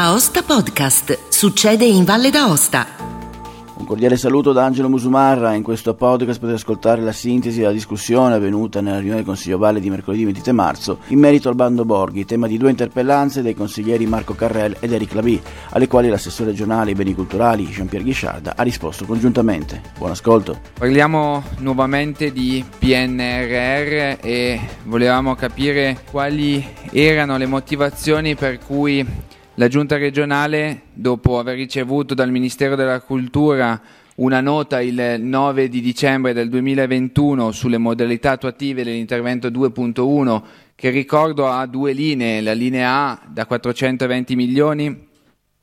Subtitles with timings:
[0.00, 1.26] Aosta Podcast.
[1.28, 2.86] Succede in Valle d'Aosta.
[3.78, 5.54] Un cordiale saluto da Angelo Musumarra.
[5.54, 9.80] In questo podcast potete ascoltare la sintesi della discussione avvenuta nella riunione del Consiglio Valle
[9.80, 14.06] di mercoledì 23 marzo in merito al bando Borghi, tema di due interpellanze dei consiglieri
[14.06, 18.62] Marco Carrel ed Eric Labì, alle quali l'assessore regionale ai beni culturali Jean-Pierre Ghisciarda ha
[18.62, 19.82] risposto congiuntamente.
[19.98, 20.60] Buon ascolto.
[20.78, 29.04] Parliamo nuovamente di PNRR e volevamo capire quali erano le motivazioni per cui
[29.58, 33.80] la Giunta regionale, dopo aver ricevuto dal Ministero della Cultura
[34.16, 40.42] una nota il 9 di dicembre del 2021 sulle modalità attuative dell'intervento 2.1,
[40.76, 45.06] che ricordo ha due linee, la linea A da 420 milioni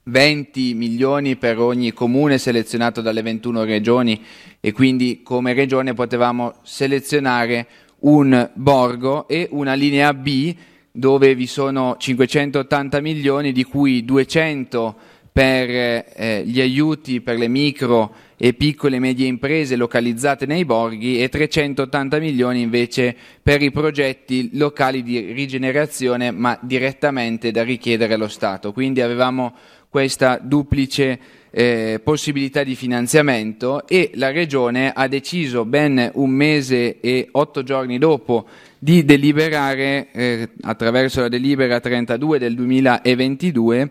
[0.08, 4.22] 20 milioni per ogni comune selezionato dalle 21 regioni
[4.60, 7.66] e quindi come regione potevamo selezionare
[8.00, 10.54] un borgo e una linea B
[10.96, 14.96] dove vi sono 580 milioni, di cui 200
[15.36, 21.22] per eh, gli aiuti per le micro e piccole e medie imprese localizzate nei borghi
[21.22, 28.30] e 380 milioni invece per i progetti locali di rigenerazione ma direttamente da richiedere allo
[28.30, 28.72] Stato.
[28.72, 29.54] Quindi avevamo
[29.90, 31.20] questa duplice
[31.58, 37.98] eh, possibilità di finanziamento e la Regione ha deciso ben un mese e otto giorni
[37.98, 38.46] dopo
[38.78, 43.90] di deliberare, eh, attraverso la delibera 32 del 2022,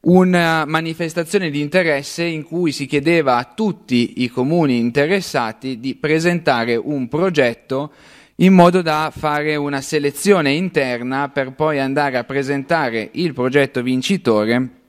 [0.00, 6.76] una manifestazione di interesse in cui si chiedeva a tutti i comuni interessati di presentare
[6.76, 7.92] un progetto
[8.36, 14.80] in modo da fare una selezione interna per poi andare a presentare il progetto vincitore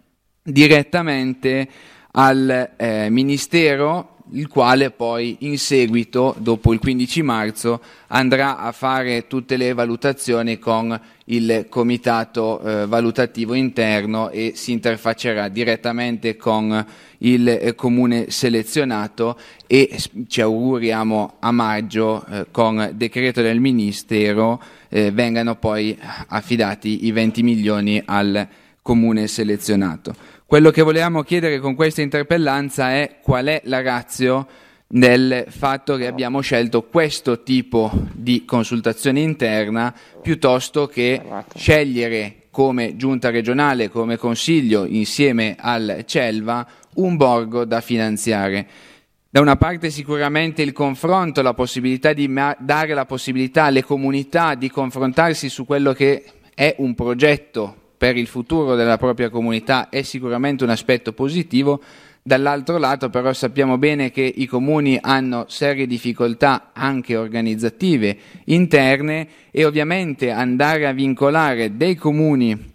[0.41, 1.67] direttamente
[2.15, 9.27] al eh, Ministero il quale poi in seguito, dopo il 15 marzo, andrà a fare
[9.27, 16.85] tutte le valutazioni con il comitato eh, valutativo interno e si interfaccerà direttamente con
[17.19, 25.11] il eh, comune selezionato e ci auguriamo a maggio eh, con decreto del Ministero eh,
[25.11, 28.47] vengano poi affidati i 20 milioni al
[28.81, 30.13] comune selezionato.
[30.53, 34.47] Quello che volevamo chiedere con questa interpellanza è qual è la razio
[34.85, 39.91] del fatto che abbiamo scelto questo tipo di consultazione interna
[40.21, 41.19] piuttosto che
[41.55, 48.67] scegliere come giunta regionale, come consiglio insieme al CELVA un borgo da finanziare.
[49.31, 54.53] Da una parte sicuramente il confronto, la possibilità di ma- dare la possibilità alle comunità
[54.53, 60.01] di confrontarsi su quello che è un progetto per il futuro della propria comunità è
[60.01, 61.81] sicuramente un aspetto positivo,
[62.21, 69.63] dall'altro lato però sappiamo bene che i comuni hanno serie difficoltà anche organizzative interne e
[69.63, 72.73] ovviamente andare a vincolare dei comuni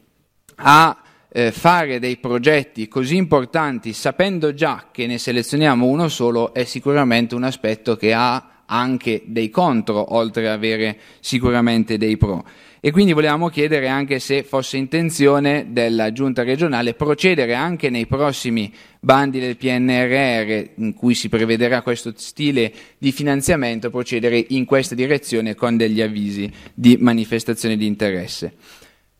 [0.54, 0.96] a
[1.30, 7.34] eh, fare dei progetti così importanti sapendo già che ne selezioniamo uno solo è sicuramente
[7.34, 12.44] un aspetto che ha anche dei contro oltre ad avere sicuramente dei pro
[12.80, 18.72] e quindi volevamo chiedere anche se fosse intenzione della giunta regionale procedere anche nei prossimi
[19.00, 25.54] bandi del PNRR in cui si prevederà questo stile di finanziamento, procedere in questa direzione
[25.54, 28.54] con degli avvisi di manifestazione di interesse.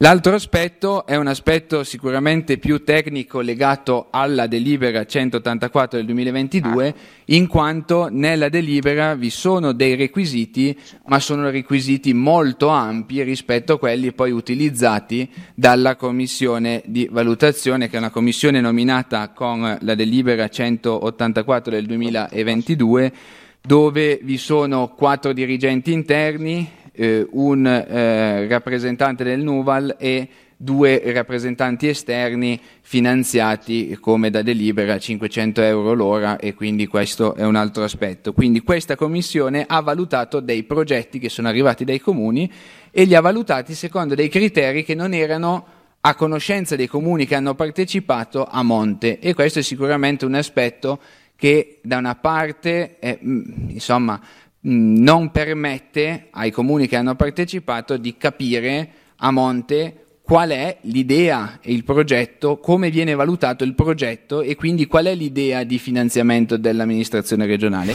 [0.00, 6.94] L'altro aspetto è un aspetto sicuramente più tecnico legato alla delibera 184 del 2022,
[7.24, 13.78] in quanto nella delibera vi sono dei requisiti, ma sono requisiti molto ampi rispetto a
[13.80, 20.46] quelli poi utilizzati dalla commissione di valutazione, che è una commissione nominata con la delibera
[20.46, 23.12] 184 del 2022,
[23.60, 30.28] dove vi sono quattro dirigenti interni, eh, un eh, rappresentante del Nuval e
[30.60, 37.44] due rappresentanti esterni finanziati come da delibera a 500 euro l'ora e quindi questo è
[37.44, 38.32] un altro aspetto.
[38.32, 42.50] Quindi questa commissione ha valutato dei progetti che sono arrivati dai comuni
[42.90, 45.66] e li ha valutati secondo dei criteri che non erano
[46.00, 50.98] a conoscenza dei comuni che hanno partecipato a monte e questo è sicuramente un aspetto
[51.36, 54.20] che da una parte è, insomma,
[54.60, 61.72] non permette ai comuni che hanno partecipato di capire a monte qual è l'idea e
[61.72, 67.46] il progetto, come viene valutato il progetto e quindi qual è l'idea di finanziamento dell'amministrazione
[67.46, 67.94] regionale.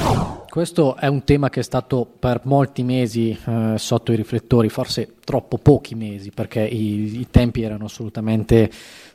[0.50, 5.14] Questo è un tema che è stato per molti mesi eh, sotto i riflettori, forse
[5.24, 8.68] troppo pochi mesi, perché i, i tempi erano assolutamente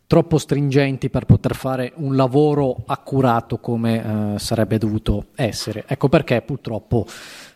[0.06, 5.84] troppo stringenti per poter fare un lavoro accurato come eh, sarebbe dovuto essere.
[5.86, 7.04] Ecco perché purtroppo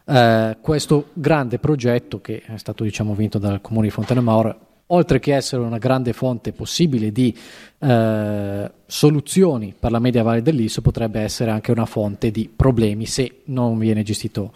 [0.05, 4.57] eh, questo grande progetto che è stato diciamo, vinto dal comune di Fontenemaur
[4.87, 7.35] oltre che essere una grande fonte possibile di
[7.79, 13.43] eh, soluzioni per la media valle dell'Iso, potrebbe essere anche una fonte di problemi se
[13.45, 14.53] non viene gestito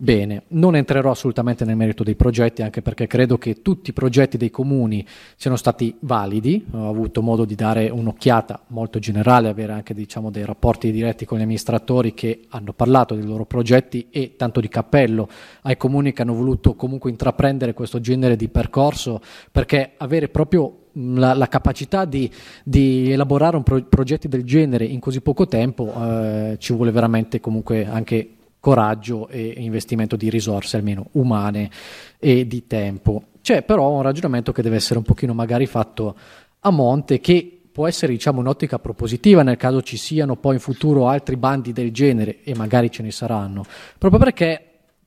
[0.00, 4.36] Bene, non entrerò assolutamente nel merito dei progetti, anche perché credo che tutti i progetti
[4.36, 5.04] dei comuni
[5.34, 6.64] siano stati validi.
[6.70, 11.38] Ho avuto modo di dare un'occhiata molto generale, avere anche diciamo, dei rapporti diretti con
[11.38, 15.28] gli amministratori che hanno parlato dei loro progetti e tanto di cappello
[15.62, 21.34] ai comuni che hanno voluto comunque intraprendere questo genere di percorso, perché avere proprio la,
[21.34, 22.30] la, capacità di,
[22.62, 27.84] di elaborare pro- progetti del genere in così poco tempo eh, ci vuole veramente comunque
[27.84, 31.70] anche coraggio e investimento di risorse almeno umane
[32.18, 33.24] e di tempo.
[33.40, 36.16] C'è però un ragionamento che deve essere un pochino magari fatto
[36.60, 41.06] a monte che può essere diciamo un'ottica propositiva nel caso ci siano poi in futuro
[41.06, 43.64] altri bandi del genere e magari ce ne saranno,
[43.96, 44.62] proprio perché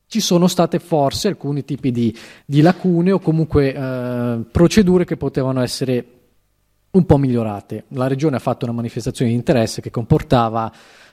[0.07, 2.15] ci sono state forse alcuni tipi di,
[2.45, 6.06] di lacune o comunque eh, procedure che potevano essere
[6.92, 7.86] un po' migliorate.
[7.89, 10.71] La Regione ha fatto una manifestazione di interesse che comportava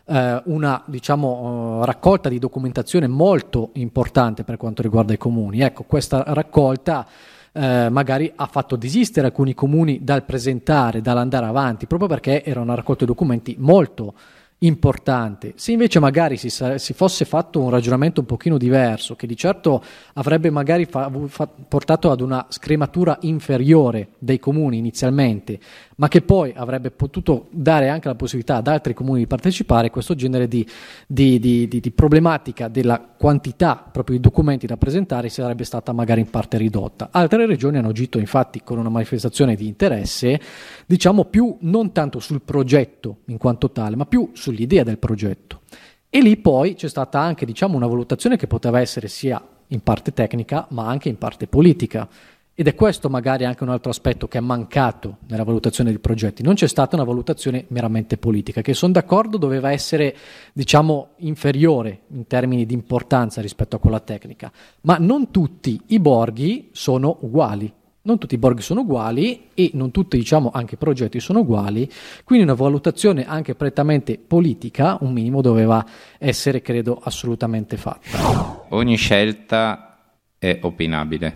[0.08, 5.60] eh, una diciamo, uh, raccolta di documentazione molto importante per quanto riguarda i comuni.
[5.60, 7.06] Ecco, questa raccolta
[7.52, 12.74] eh, magari ha fatto desistere alcuni comuni dal presentare, dall'andare avanti, proprio perché era una
[12.74, 15.52] raccolta di documenti molto importante importante.
[15.56, 19.82] Se invece magari si, si, fosse fatto un ragionamento un pochino diverso, che di certo
[20.14, 25.58] avrebbe magari fa, fa, portato ad una scrematura inferiore dei comuni inizialmente,
[25.96, 30.14] ma che poi avrebbe potuto dare anche la possibilità ad altri comuni di partecipare, questo
[30.14, 30.66] genere di,
[31.06, 36.30] di, di, di problematica della quantità proprio di documenti da presentare sarebbe stata magari in
[36.30, 37.08] parte ridotta.
[37.10, 40.40] Altre regioni hanno agito infatti con una manifestazione di interesse,
[40.86, 45.60] diciamo più non tanto sul progetto in quanto tale, ma più sul sull'idea del progetto.
[46.08, 50.12] E lì poi c'è stata anche diciamo, una valutazione che poteva essere sia in parte
[50.14, 52.08] tecnica ma anche in parte politica.
[52.54, 56.42] Ed è questo magari anche un altro aspetto che è mancato nella valutazione dei progetti.
[56.42, 60.16] Non c'è stata una valutazione meramente politica, che sono d'accordo doveva essere,
[60.52, 64.50] diciamo, inferiore in termini di importanza rispetto a quella tecnica.
[64.80, 67.72] Ma non tutti i borghi sono uguali
[68.08, 71.88] non tutti i borghi sono uguali e non tutti diciamo, anche i progetti sono uguali,
[72.24, 75.84] quindi una valutazione anche prettamente politica, un minimo doveva
[76.16, 78.64] essere, credo, assolutamente fatta.
[78.70, 79.98] Ogni scelta
[80.38, 81.32] è opinabile,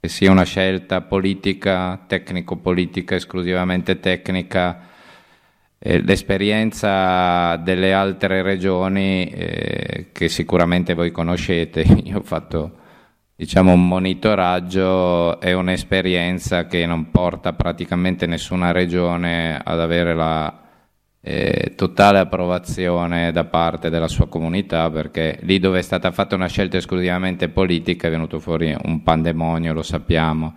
[0.00, 4.88] che sia una scelta politica, tecnico-politica, esclusivamente tecnica,
[5.78, 12.80] eh, l'esperienza delle altre regioni eh, che sicuramente voi conoscete, io ho fatto
[13.42, 20.60] diciamo, un monitoraggio è un'esperienza che non porta praticamente nessuna regione ad avere la
[21.20, 26.46] eh, totale approvazione da parte della sua comunità perché lì dove è stata fatta una
[26.46, 30.54] scelta esclusivamente politica è venuto fuori un pandemonio, lo sappiamo.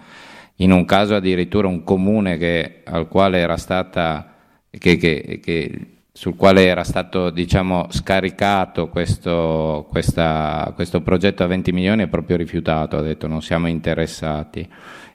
[0.57, 4.35] In un caso addirittura un comune che, al quale era stata
[4.69, 11.73] che, che, che sul quale era stato diciamo, scaricato questo, questa, questo, progetto a 20
[11.73, 14.65] milioni è proprio rifiutato, ha detto non siamo interessati.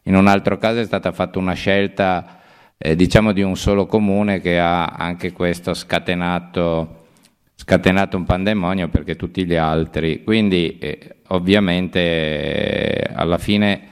[0.04, 2.40] In un altro caso è stata fatta una scelta
[2.76, 7.06] eh, diciamo di un solo comune che ha anche questo scatenato,
[7.54, 13.88] scatenato un pandemonio perché tutti gli altri, quindi eh, ovviamente eh, alla fine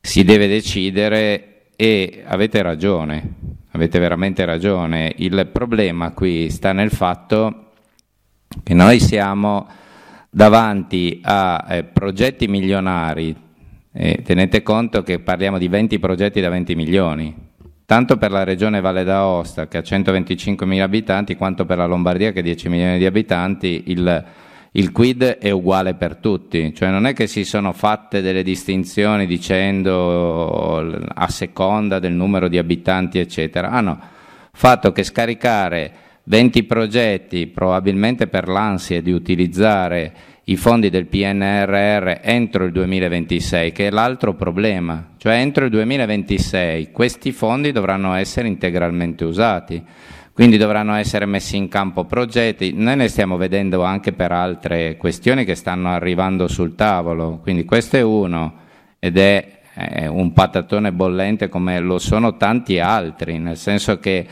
[0.00, 3.43] si deve decidere e avete ragione,
[3.74, 5.12] avete veramente ragione.
[5.16, 7.70] Il problema qui sta nel fatto
[8.62, 9.66] che noi siamo
[10.30, 13.34] davanti a eh, progetti milionari,
[13.92, 17.34] eh, tenete conto che parliamo di 20 progetti da 20 milioni,
[17.84, 22.30] tanto per la regione Valle d'Aosta che ha 125 mila abitanti, quanto per la Lombardia
[22.30, 24.24] che ha 10 milioni di abitanti, il
[24.76, 29.24] il quid è uguale per tutti, cioè non è che si sono fatte delle distinzioni
[29.24, 33.70] dicendo a seconda del numero di abitanti, eccetera.
[33.70, 33.98] Hanno
[34.52, 35.92] fatto che scaricare
[36.24, 40.12] 20 progetti, probabilmente per l'ansia di utilizzare
[40.46, 46.90] i fondi del PNRR entro il 2026, che è l'altro problema, cioè entro il 2026
[46.90, 49.82] questi fondi dovranno essere integralmente usati
[50.34, 55.44] quindi dovranno essere messi in campo progetti, noi ne stiamo vedendo anche per altre questioni
[55.44, 58.52] che stanno arrivando sul tavolo, quindi questo è uno
[58.98, 64.26] ed è, è un patatone bollente come lo sono tanti altri, nel senso che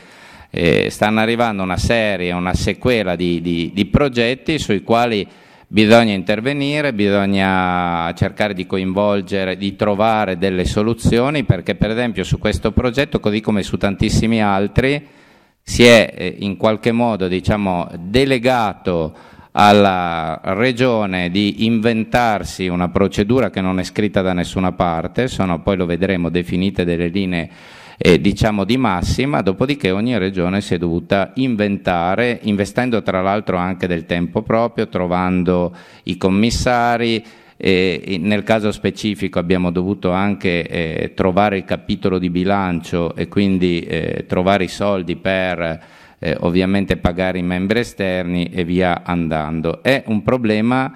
[0.51, 5.25] eh, stanno arrivando una serie, una sequela di, di, di progetti sui quali
[5.69, 12.73] bisogna intervenire, bisogna cercare di coinvolgere, di trovare delle soluzioni perché per esempio su questo
[12.73, 15.21] progetto, così come su tantissimi altri,
[15.63, 19.15] si è eh, in qualche modo diciamo, delegato
[19.53, 25.77] alla regione di inventarsi una procedura che non è scritta da nessuna parte, sono poi
[25.77, 27.51] lo vedremo definite delle linee
[27.99, 33.87] eh, diciamo di massima, dopodiché ogni regione si è dovuta inventare, investendo tra l'altro anche
[33.87, 35.73] del tempo proprio, trovando
[36.05, 37.23] i commissari,
[37.65, 43.79] e nel caso specifico abbiamo dovuto anche eh, trovare il capitolo di bilancio e quindi
[43.83, 45.81] eh, trovare i soldi per
[46.19, 49.81] eh, ovviamente pagare i membri esterni e via andando.
[49.81, 50.93] È un problema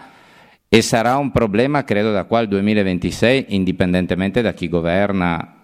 [0.69, 5.55] e sarà un problema credo da qua al 2026 indipendentemente da chi governa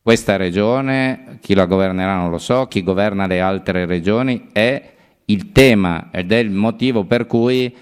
[0.00, 4.90] questa regione, chi la governerà non lo so, chi governa le altre regioni, è
[5.24, 7.74] il tema ed è il motivo per cui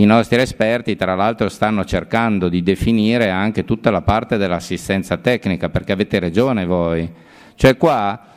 [0.00, 5.68] i nostri esperti tra l'altro stanno cercando di definire anche tutta la parte dell'assistenza tecnica,
[5.68, 7.10] perché avete ragione voi.
[7.54, 8.34] Cioè qua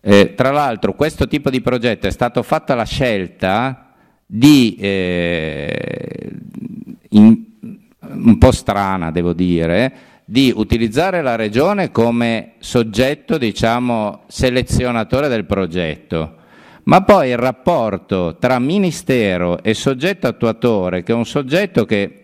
[0.00, 3.92] eh, tra l'altro questo tipo di progetto è stata fatta la scelta
[4.26, 6.30] di, eh,
[7.10, 7.44] in,
[8.00, 9.92] un po' strana devo dire,
[10.26, 16.36] di utilizzare la regione come soggetto, diciamo, selezionatore del progetto,
[16.84, 22.18] ma poi il rapporto tra ministero e soggetto attuatore, che è un soggetto che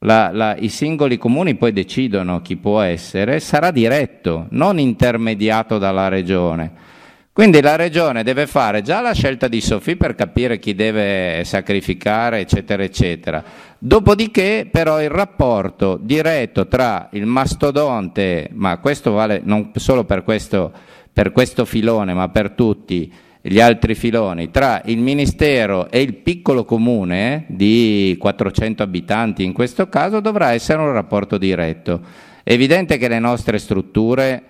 [0.00, 6.08] la, la, i singoli comuni poi decidono chi può essere, sarà diretto, non intermediato dalla
[6.08, 6.88] regione.
[7.32, 12.40] Quindi la regione deve fare già la scelta di Sofì per capire chi deve sacrificare,
[12.40, 13.42] eccetera, eccetera.
[13.78, 20.72] Dopodiché però il rapporto diretto tra il mastodonte, ma questo vale non solo per questo,
[21.12, 23.10] per questo filone, ma per tutti
[23.42, 29.88] gli altri filoni, tra il Ministero e il piccolo comune di 400 abitanti in questo
[29.88, 32.00] caso, dovrà essere un rapporto diretto.
[32.42, 34.44] È evidente che le nostre strutture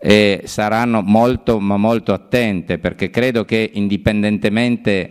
[0.00, 5.10] e saranno molto ma molto attente perché credo che indipendentemente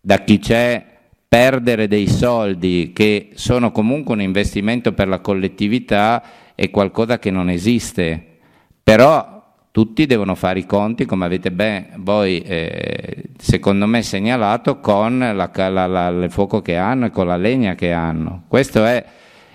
[0.00, 0.84] da chi c'è
[1.28, 6.22] perdere dei soldi che sono comunque un investimento per la collettività
[6.56, 8.38] è qualcosa che non esiste
[8.82, 9.33] però
[9.74, 15.50] tutti devono fare i conti come avete ben voi eh, secondo me segnalato con la,
[15.52, 18.44] la, la, il fuoco che hanno e con la legna che hanno.
[18.46, 19.04] Questo è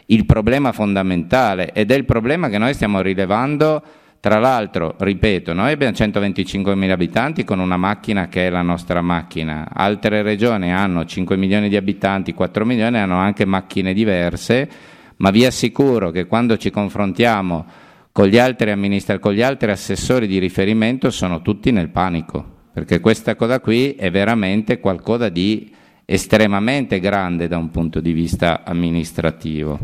[0.07, 3.81] il problema fondamentale ed è il problema che noi stiamo rilevando.
[4.19, 9.69] Tra l'altro, ripeto, noi abbiamo 125.000 abitanti con una macchina che è la nostra macchina,
[9.71, 14.69] altre regioni hanno 5 milioni di abitanti, 4 milioni, hanno anche macchine diverse,
[15.15, 17.87] ma vi assicuro che quando ci confrontiamo
[18.19, 22.99] con gli altri, amministra- con gli altri assessori di riferimento sono tutti nel panico, perché
[22.99, 25.73] questa cosa qui è veramente qualcosa di
[26.03, 29.79] estremamente grande da un punto di vista amministrativo.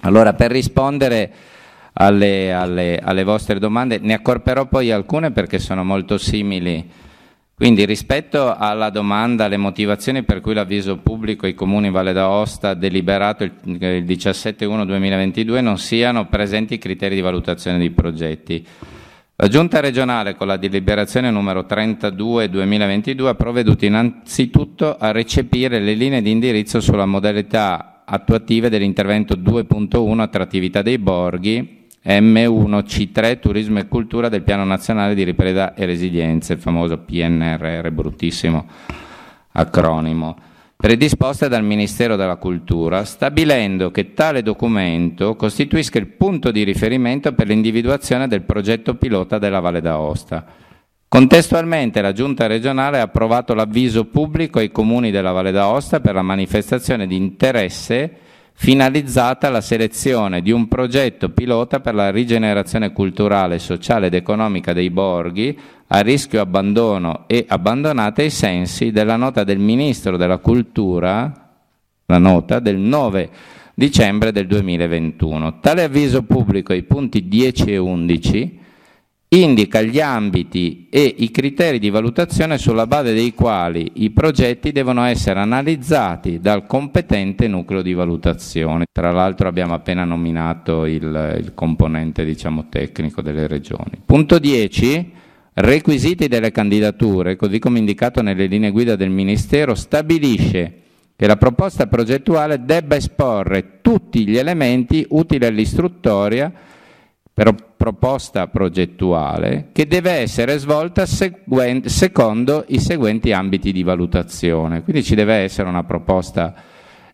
[0.00, 1.32] Allora, per rispondere
[1.94, 3.98] alle, alle, alle vostre domande.
[3.98, 6.86] Ne accorperò poi alcune perché sono molto simili.
[7.60, 13.44] Quindi rispetto alla domanda, alle motivazioni per cui l'avviso pubblico ai comuni Valle d'Aosta deliberato
[13.44, 18.66] il, il 17-1-2022 non siano presenti i criteri di valutazione dei progetti.
[19.36, 26.22] La Giunta regionale con la deliberazione numero 32-2022 ha provveduto innanzitutto a recepire le linee
[26.22, 34.42] di indirizzo sulla modalità attuative dell'intervento 2.1 attrattività dei borghi M1C3 Turismo e Cultura del
[34.42, 38.66] Piano Nazionale di Ripresa e Resilienza, il famoso PNRR, bruttissimo
[39.52, 40.36] acronimo,
[40.76, 47.48] predisposte dal Ministero della Cultura, stabilendo che tale documento costituisca il punto di riferimento per
[47.48, 50.46] l'individuazione del progetto pilota della Valle d'Aosta.
[51.06, 56.22] Contestualmente la Giunta regionale ha approvato l'avviso pubblico ai comuni della Valle d'Aosta per la
[56.22, 58.28] manifestazione di interesse
[58.62, 64.90] finalizzata alla selezione di un progetto pilota per la rigenerazione culturale, sociale ed economica dei
[64.90, 71.54] borghi a rischio abbandono e abbandonate ai sensi della nota del Ministro della Cultura,
[72.04, 73.30] la nota del 9
[73.72, 75.60] dicembre del 2021.
[75.60, 78.59] Tale avviso pubblico ai punti 10 e 11
[79.32, 85.04] indica gli ambiti e i criteri di valutazione sulla base dei quali i progetti devono
[85.04, 88.86] essere analizzati dal competente nucleo di valutazione.
[88.90, 94.02] Tra l'altro abbiamo appena nominato il, il componente diciamo, tecnico delle regioni.
[94.04, 95.12] Punto 10.
[95.52, 100.74] Requisiti delle candidature, così come indicato nelle linee guida del Ministero, stabilisce
[101.14, 106.52] che la proposta progettuale debba esporre tutti gli elementi utili all'istruttoria
[107.32, 114.82] per proposta progettuale che deve essere svolta seguen- secondo i seguenti ambiti di valutazione.
[114.82, 116.54] Quindi ci deve essere una proposta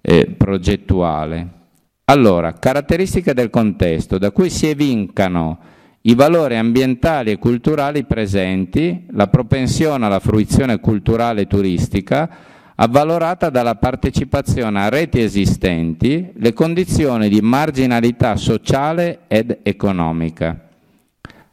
[0.01, 1.49] eh, progettuale.
[2.07, 5.61] Allora, caratteristiche del contesto da cui si evincano
[6.01, 12.29] i valori ambientali e culturali presenti, la propensione alla fruizione culturale e turistica,
[12.77, 20.61] avvalorata dalla partecipazione a reti esistenti, le condizioni di marginalità sociale ed economica.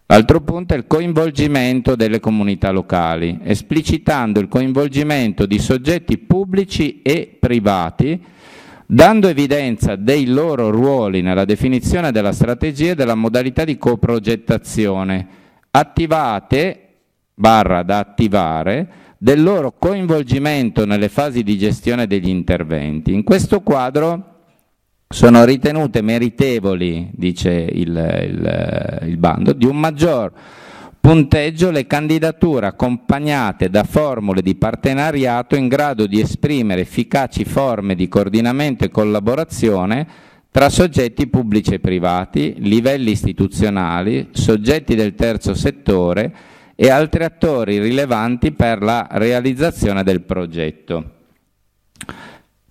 [0.06, 7.36] L'altro punto è il coinvolgimento delle comunità locali, esplicitando il coinvolgimento di soggetti pubblici e
[7.40, 8.22] privati,
[8.86, 15.28] dando evidenza dei loro ruoli nella definizione della strategia e della modalità di coprogettazione,
[15.72, 16.80] attivate,
[17.34, 18.88] barra da attivare,
[19.24, 23.14] del loro coinvolgimento nelle fasi di gestione degli interventi.
[23.14, 24.32] In questo quadro
[25.08, 30.34] sono ritenute meritevoli, dice il, il, il bando, di un maggior
[31.00, 38.10] punteggio le candidature accompagnate da formule di partenariato in grado di esprimere efficaci forme di
[38.10, 40.06] coordinamento e collaborazione
[40.52, 48.52] tra soggetti pubblici e privati, livelli istituzionali, soggetti del terzo settore e altri attori rilevanti
[48.52, 51.12] per la realizzazione del progetto.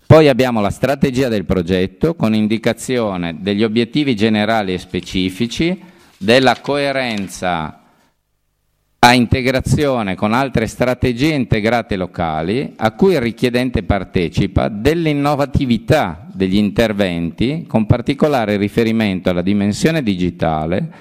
[0.05, 5.81] Poi abbiamo la strategia del progetto con indicazione degli obiettivi generali e specifici,
[6.17, 7.79] della coerenza
[8.99, 17.65] a integrazione con altre strategie integrate locali a cui il richiedente partecipa, dell'innovatività degli interventi
[17.67, 20.91] con particolare riferimento alla dimensione digitale,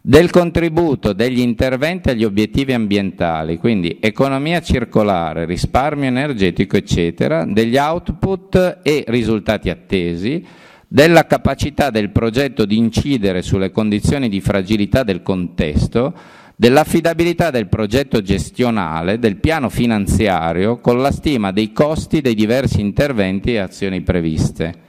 [0.00, 8.78] del contributo degli interventi agli obiettivi ambientali, quindi economia circolare, risparmio energetico, eccetera, degli output
[8.82, 10.44] e risultati attesi,
[10.86, 16.14] della capacità del progetto di incidere sulle condizioni di fragilità del contesto,
[16.56, 23.52] dell'affidabilità del progetto gestionale, del piano finanziario, con la stima dei costi dei diversi interventi
[23.52, 24.86] e azioni previste.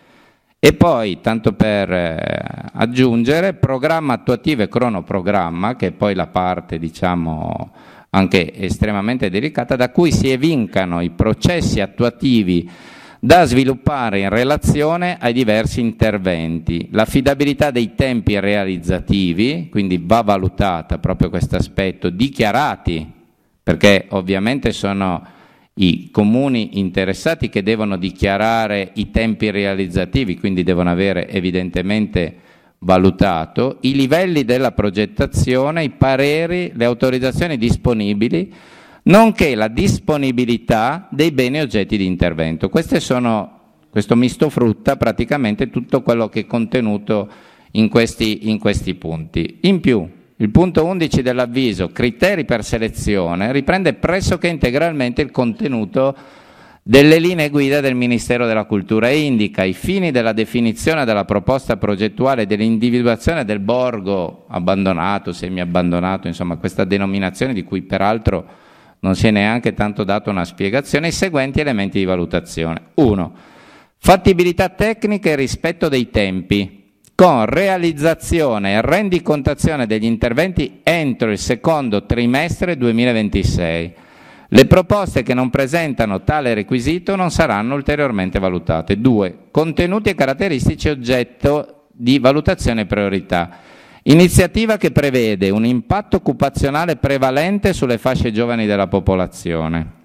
[0.62, 2.20] E poi, tanto per eh,
[2.74, 7.72] aggiungere, programma attuativo e cronoprogramma, che è poi la parte, diciamo,
[8.10, 12.70] anche estremamente delicata, da cui si evincano i processi attuativi
[13.22, 16.89] da sviluppare in relazione ai diversi interventi.
[16.92, 23.10] L'affidabilità dei tempi realizzativi, quindi va valutata proprio questo aspetto, dichiarati,
[23.63, 25.38] perché ovviamente sono
[25.81, 32.36] i comuni interessati che devono dichiarare i tempi realizzativi, quindi devono avere evidentemente
[32.80, 38.54] valutato i livelli della progettazione, i pareri, le autorizzazioni disponibili,
[39.04, 42.69] nonché la disponibilità dei beni oggetti di intervento.
[42.99, 47.30] Sono, questo misto frutta praticamente tutto quello che è contenuto
[47.71, 49.60] in questi, in questi punti.
[49.62, 50.06] In più,
[50.41, 56.15] il punto 11 dell'avviso, criteri per selezione, riprende pressoché integralmente il contenuto
[56.82, 61.75] delle linee guida del Ministero della Cultura e indica i fini della definizione della proposta
[61.75, 68.47] progettuale dell'individuazione del borgo abbandonato, semi-abbandonato, insomma questa denominazione di cui peraltro
[69.02, 72.82] non si è neanche tanto dato una spiegazione, i seguenti elementi di valutazione.
[72.93, 73.34] 1.
[73.97, 76.79] Fattibilità tecnica e rispetto dei tempi
[77.19, 83.93] con realizzazione e rendicontazione degli interventi entro il secondo trimestre 2026.
[84.47, 89.01] Le proposte che non presentano tale requisito non saranno ulteriormente valutate.
[89.01, 89.38] 2.
[89.51, 93.49] Contenuti e caratteristici oggetto di valutazione priorità.
[94.03, 99.98] Iniziativa che prevede un impatto occupazionale prevalente sulle fasce giovani della popolazione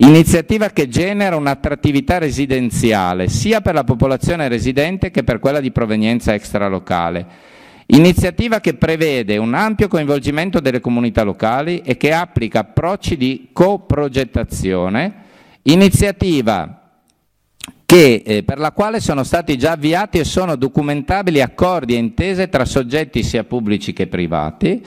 [0.00, 6.34] Iniziativa che genera un'attrattività residenziale sia per la popolazione residente che per quella di provenienza
[6.34, 7.26] extralocale.
[7.86, 15.14] Iniziativa che prevede un ampio coinvolgimento delle comunità locali e che applica approcci di coprogettazione.
[15.62, 16.80] Iniziativa
[17.84, 22.48] che, eh, per la quale sono stati già avviati e sono documentabili accordi e intese
[22.48, 24.80] tra soggetti sia pubblici che privati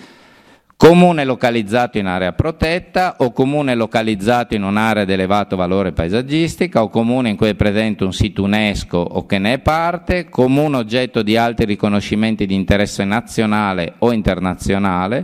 [0.81, 6.89] comune localizzato in area protetta o comune localizzato in un'area di elevato valore paesaggistica o
[6.89, 11.21] comune in cui è presente un sito UNESCO o che ne è parte, comune oggetto
[11.21, 15.23] di altri riconoscimenti di interesse nazionale o internazionale,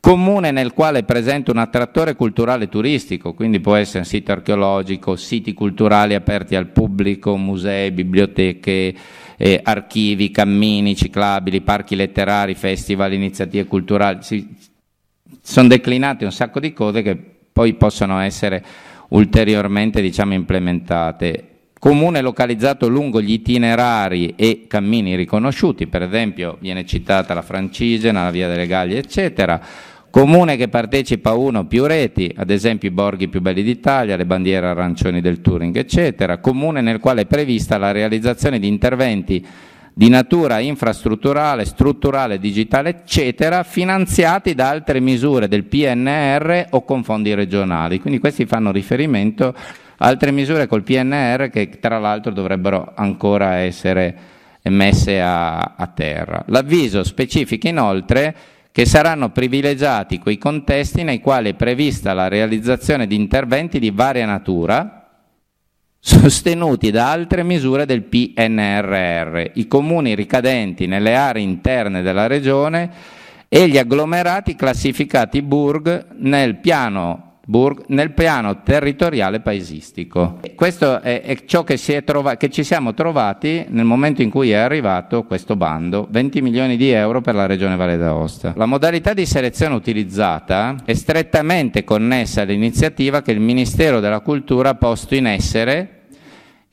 [0.00, 5.14] comune nel quale è presente un attrattore culturale turistico, quindi può essere un sito archeologico,
[5.14, 8.94] siti culturali aperti al pubblico, musei, biblioteche,
[9.36, 14.20] eh, archivi, cammini ciclabili, parchi letterari, festival, iniziative culturali,
[15.48, 17.16] sono declinate un sacco di cose che
[17.52, 18.64] poi possono essere
[19.10, 21.50] ulteriormente diciamo, implementate.
[21.78, 28.30] Comune localizzato lungo gli itinerari e cammini riconosciuti, per esempio viene citata la Francigena, la
[28.30, 29.60] Via delle Gaglie, eccetera.
[30.10, 34.16] Comune che partecipa a uno o più reti, ad esempio i borghi più belli d'Italia,
[34.16, 36.38] le bandiere arancioni del Turing, eccetera.
[36.38, 39.46] Comune nel quale è prevista la realizzazione di interventi
[39.98, 47.32] di natura infrastrutturale, strutturale, digitale, eccetera, finanziati da altre misure del PNR o con fondi
[47.32, 47.98] regionali.
[47.98, 49.54] Quindi questi fanno riferimento
[49.96, 54.14] a altre misure col PNR che tra l'altro dovrebbero ancora essere
[54.64, 56.44] messe a, a terra.
[56.48, 58.34] L'avviso specifica inoltre
[58.72, 64.26] che saranno privilegiati quei contesti nei quali è prevista la realizzazione di interventi di varia
[64.26, 64.95] natura,
[66.06, 72.88] sostenuti da altre misure del PNRR, i comuni ricadenti nelle aree interne della regione
[73.48, 80.40] e gli agglomerati classificati Burg nel piano Burg nel piano territoriale paesistico.
[80.56, 84.56] Questo è, è ciò che, trova, che, ci siamo trovati nel momento in cui è
[84.56, 88.52] arrivato questo bando, 20 milioni di euro per la Regione Valle d'Aosta.
[88.56, 94.74] La modalità di selezione utilizzata è strettamente connessa all'iniziativa che il Ministero della Cultura ha
[94.74, 95.95] posto in essere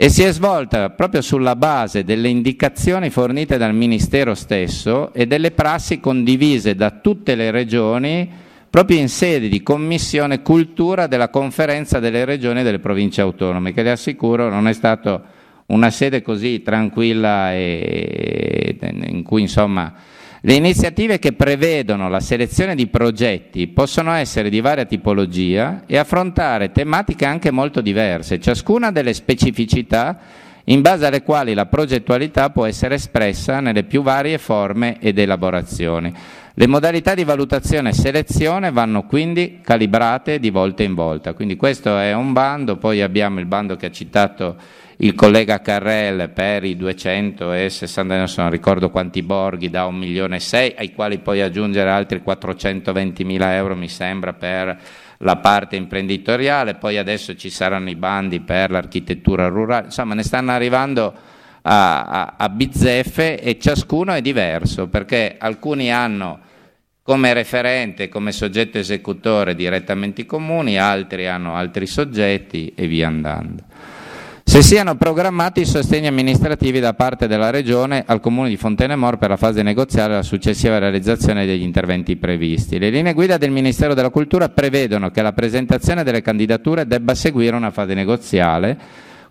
[0.03, 5.51] e si è svolta proprio sulla base delle indicazioni fornite dal Ministero stesso e delle
[5.51, 8.29] prassi condivise da tutte le regioni
[8.69, 13.81] proprio in sede di Commissione Cultura della Conferenza delle Regioni e delle Province Autonome, che
[13.81, 15.23] le assicuro non è stata
[15.67, 19.93] una sede così tranquilla e in cui insomma
[20.45, 26.73] le iniziative che prevedono la selezione di progetti possono essere di varia tipologia e affrontare
[26.73, 30.19] tematiche anche molto diverse, ciascuna delle specificità
[30.65, 36.13] in base alle quali la progettualità può essere espressa nelle più varie forme ed elaborazioni.
[36.53, 41.97] Le modalità di valutazione e selezione vanno quindi calibrate di volta in volta, quindi questo
[41.97, 44.57] è un bando, poi abbiamo il bando che ha citato
[44.97, 50.39] il collega Carrel per i 260, adesso non ricordo quanti borghi, da 1 milione e
[50.39, 54.77] 6, ai quali poi aggiungere altri 420 mila euro mi sembra per
[55.17, 60.51] la parte imprenditoriale, poi adesso ci saranno i bandi per l'architettura rurale, insomma ne stanno
[60.51, 61.13] arrivando
[61.63, 66.39] a, a, a bizzeffe e ciascuno è diverso perché alcuni hanno
[67.01, 73.63] come referente, come soggetto esecutore direttamente i comuni, altri hanno altri soggetti e via andando
[74.53, 79.29] se siano programmati i sostegni amministrativi da parte della Regione al Comune di Fontenemor per
[79.31, 82.77] la fase negoziale e la successiva realizzazione degli interventi previsti.
[82.77, 87.55] Le linee guida del Ministero della Cultura prevedono che la presentazione delle candidature debba seguire
[87.55, 88.77] una fase negoziale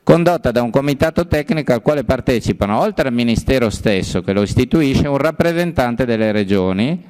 [0.02, 5.06] condotta da un comitato tecnico al quale partecipano, oltre al Ministero stesso che lo istituisce,
[5.06, 7.00] un rappresentante delle regioni,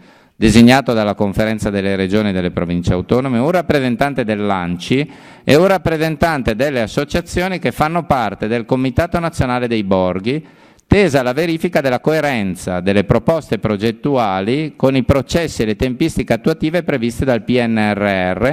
[0.42, 5.12] designato dalla conferenza delle regioni e delle province autonome, un rappresentante dell'ANCI
[5.44, 10.44] e un rappresentante delle associazioni che fanno parte del Comitato Nazionale dei Borghi,
[10.84, 16.82] tesa alla verifica della coerenza delle proposte progettuali con i processi e le tempistiche attuative
[16.82, 18.52] previste dal PNRR,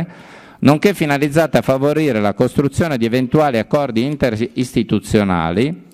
[0.60, 5.88] nonché finalizzata a favorire la costruzione di eventuali accordi interistituzionali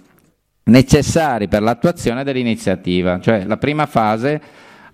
[0.66, 4.42] necessari per l'attuazione dell'iniziativa, cioè la prima fase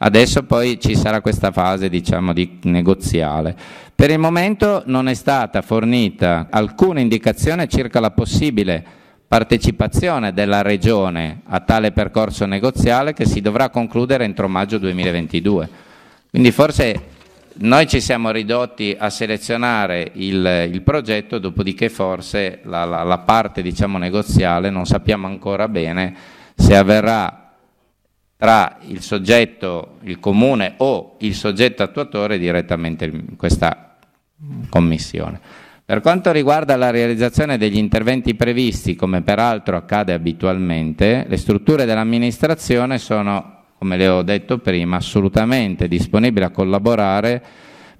[0.03, 3.55] Adesso poi ci sarà questa fase diciamo, di negoziale.
[3.93, 8.83] Per il momento non è stata fornita alcuna indicazione circa la possibile
[9.27, 15.69] partecipazione della Regione a tale percorso negoziale che si dovrà concludere entro maggio 2022.
[16.31, 17.01] Quindi forse
[17.57, 23.61] noi ci siamo ridotti a selezionare il, il progetto, dopodiché forse la, la, la parte
[23.61, 26.15] diciamo, negoziale non sappiamo ancora bene
[26.55, 27.40] se avverrà
[28.41, 33.97] tra il soggetto, il comune o il soggetto attuatore direttamente in questa
[34.67, 35.39] commissione.
[35.85, 42.97] Per quanto riguarda la realizzazione degli interventi previsti, come peraltro accade abitualmente, le strutture dell'amministrazione
[42.97, 47.43] sono, come le ho detto prima, assolutamente disponibili a collaborare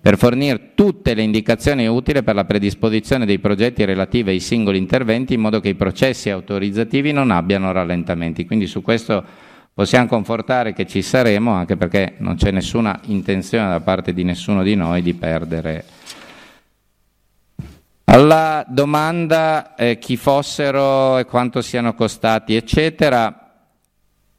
[0.02, 5.36] per fornire tutte le indicazioni utili per la predisposizione dei progetti relativi ai singoli interventi
[5.36, 8.48] in modo che i processi autorizzativi non abbiano rallentamenti.
[8.48, 13.80] Quindi su questo Possiamo confortare che ci saremo, anche perché non c'è nessuna intenzione da
[13.80, 15.86] parte di nessuno di noi di perdere.
[18.04, 23.41] Alla domanda eh, chi fossero e quanto siano costati, eccetera,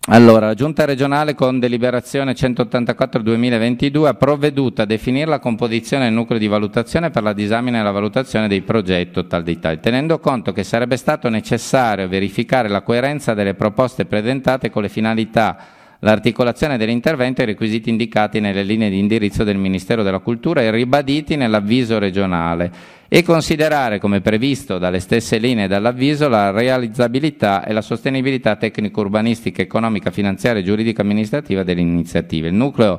[0.08, 6.40] allora, la Giunta regionale con deliberazione 184-2022 ha provveduto a definire la composizione del nucleo
[6.40, 10.52] di valutazione per la disamina e la valutazione dei progetti tal di tal, tenendo conto
[10.52, 15.56] che sarebbe stato necessario verificare la coerenza delle proposte presentate con le finalità
[16.04, 20.70] l'articolazione dell'intervento e i requisiti indicati nelle linee di indirizzo del Ministero della Cultura e
[20.70, 22.70] ribaditi nell'avviso regionale
[23.08, 30.10] e considerare come previsto dalle stesse linee dall'avviso la realizzabilità e la sostenibilità tecnico-urbanistica, economica,
[30.10, 32.48] finanziaria, giuridica, amministrativa delle iniziative.
[32.48, 32.98] Il nucleo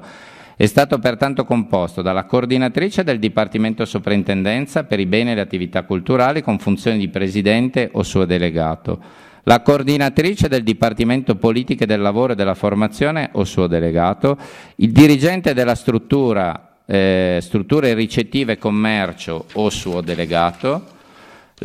[0.55, 5.83] è stato pertanto composto dalla coordinatrice del Dipartimento Soprintendenza per i beni e le attività
[5.83, 9.01] culturali con funzioni di presidente o suo delegato,
[9.43, 14.37] la coordinatrice del Dipartimento Politiche del Lavoro e della Formazione o suo delegato,
[14.77, 20.91] il dirigente della struttura, eh, strutture ricettive commercio o suo delegato,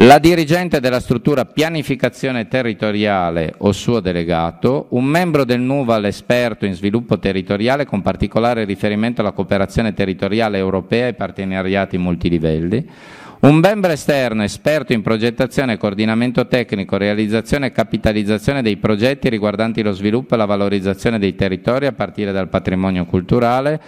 [0.00, 6.74] la dirigente della struttura pianificazione territoriale o suo delegato, un membro del NUVAL esperto in
[6.74, 12.88] sviluppo territoriale con particolare riferimento alla cooperazione territoriale europea e partenariati multilivelli,
[13.40, 19.92] un membro esterno esperto in progettazione, coordinamento tecnico, realizzazione e capitalizzazione dei progetti riguardanti lo
[19.92, 23.80] sviluppo e la valorizzazione dei territori a partire dal patrimonio culturale,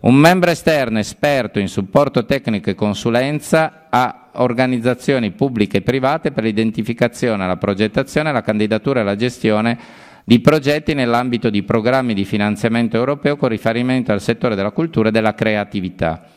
[0.00, 6.42] un membro esterno esperto in supporto tecnico e consulenza a organizzazioni pubbliche e private per
[6.42, 9.78] l'identificazione, la progettazione, la candidatura e la gestione
[10.24, 15.12] di progetti nell'ambito di programmi di finanziamento europeo con riferimento al settore della cultura e
[15.12, 16.34] della creatività.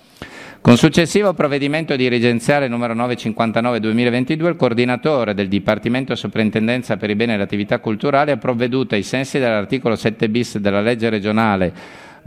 [0.62, 7.38] Con successivo provvedimento dirigenziale numero 959-2022, il coordinatore del Dipartimento Soprintendenza per i beni e
[7.38, 11.72] le attività culturali ha provveduto ai sensi dell'articolo 7 bis della legge regionale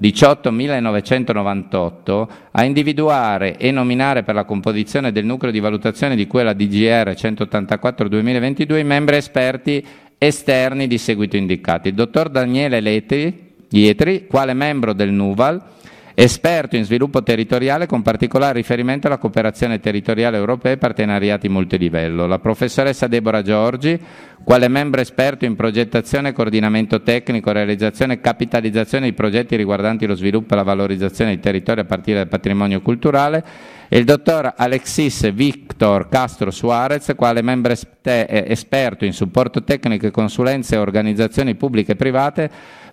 [0.01, 6.55] 18.998 a individuare e nominare per la composizione del nucleo di valutazione di cui alla
[6.55, 9.85] DGR 184-2022 i membri esperti
[10.17, 11.89] esterni di seguito indicati.
[11.89, 15.81] Il dottor Daniele Letri, Lietri, quale membro del NUVAL,
[16.15, 22.27] esperto in sviluppo territoriale con particolare riferimento alla cooperazione territoriale europea e partenariati multilivello.
[22.27, 23.99] La professoressa Deborah Giorgi,
[24.45, 30.55] quale membro esperto in progettazione, coordinamento tecnico, realizzazione e capitalizzazione di progetti riguardanti lo sviluppo
[30.55, 33.45] e la valorizzazione dei territori a partire dal patrimonio culturale,
[33.89, 40.77] e il dottor Alexis Victor Castro Suarez, quale membro esperto in supporto tecnico e consulenze
[40.77, 42.51] a organizzazioni pubbliche e private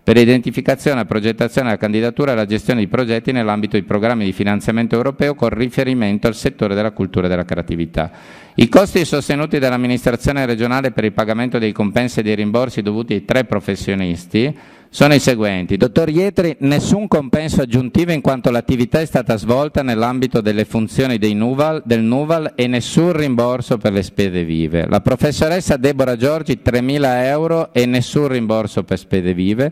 [0.10, 4.34] per l'identificazione, la progettazione, la candidatura e la gestione di progetti nell'ambito di programmi di
[4.34, 8.10] finanziamento europeo con riferimento al settore della cultura e della creatività.
[8.56, 13.24] I costi sostenuti dall'amministrazione regionale per il pagamento dei compensi e dei rimborsi dovuti ai
[13.24, 14.52] tre professionisti
[14.92, 15.78] sono i seguenti.
[15.78, 21.84] Dottor Ietri, nessun compenso aggiuntivo in quanto l'attività è stata svolta nell'ambito delle funzioni Nuval,
[21.86, 24.88] del Nuval e nessun rimborso per le spese vive.
[24.88, 29.72] La professoressa Deborah Giorgi 3.000 euro e nessun rimborso per spese vive.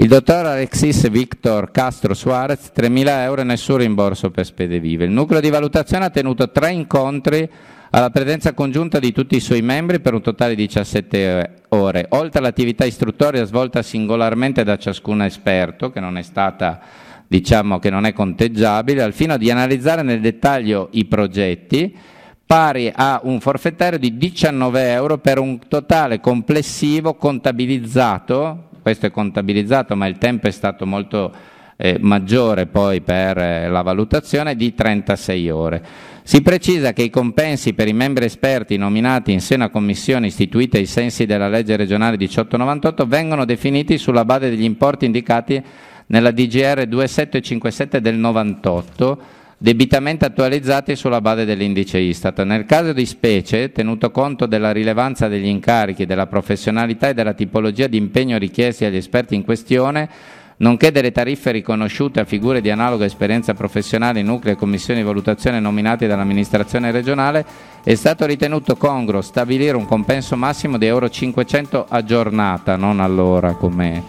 [0.00, 5.04] Il dottor Alexis Victor Castro Suarez 3.000 euro e nessun rimborso per spese vive.
[5.04, 7.46] Il nucleo di valutazione ha tenuto tre incontri
[7.90, 12.38] alla presenza congiunta di tutti i suoi membri per un totale di 17 ore, oltre
[12.38, 16.80] all'attività istruttoria svolta singolarmente da ciascun esperto, che non è stata
[17.26, 21.94] diciamo che non è conteggiabile, al fine di analizzare nel dettaglio i progetti,
[22.46, 29.96] pari a un forfettario di 19 euro per un totale complessivo contabilizzato, questo è contabilizzato
[29.96, 31.32] ma il tempo è stato molto
[31.82, 35.82] eh, maggiore poi per eh, la valutazione, di 36 ore.
[36.22, 40.76] Si precisa che i compensi per i membri esperti nominati in seno a commissioni istituite
[40.76, 45.62] ai sensi della legge regionale 1898 vengono definiti sulla base degli importi indicati
[46.06, 49.22] nella DGR 2757 del 98
[49.62, 52.42] debitamente attualizzati sulla base dell'indice Istat.
[52.44, 57.86] Nel caso di specie, tenuto conto della rilevanza degli incarichi, della professionalità e della tipologia
[57.86, 60.08] di impegno richiesti agli esperti in questione,
[60.56, 65.06] nonché delle tariffe riconosciute a figure di analoga esperienza professionale in nuclei e commissioni di
[65.06, 67.44] valutazione nominati dall'amministrazione regionale,
[67.84, 73.52] è stato ritenuto congruo stabilire un compenso massimo di euro 500 a giornata, non all'ora
[73.52, 74.02] come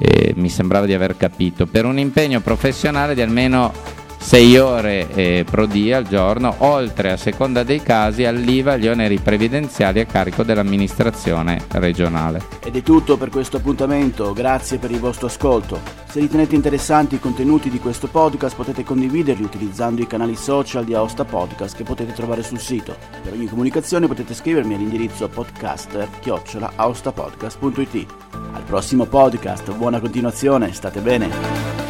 [0.00, 5.44] eh, mi sembrava di aver capito, per un impegno professionale di almeno 6 ore eh,
[5.50, 10.44] pro dia al giorno, oltre a seconda dei casi all'IVA gli oneri previdenziali a carico
[10.44, 12.40] dell'amministrazione regionale.
[12.62, 15.80] Ed è tutto per questo appuntamento, grazie per il vostro ascolto.
[16.06, 20.94] Se ritenete interessanti i contenuti di questo podcast potete condividerli utilizzando i canali social di
[20.94, 22.94] Aosta Podcast che potete trovare sul sito.
[23.22, 28.06] Per ogni comunicazione potete scrivermi all'indirizzo podcaster-aostapodcast.it.
[28.52, 31.89] Al prossimo podcast, buona continuazione, state bene!